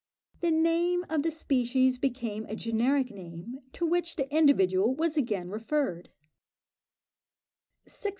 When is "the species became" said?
1.21-2.47